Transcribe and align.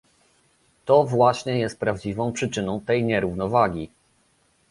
To 0.85 1.03
właśnie 1.03 1.59
jest 1.59 1.79
prawdziwą 1.79 2.31
przyczyną 2.31 2.81
tej 2.81 3.03
nierównowagi 3.03 3.89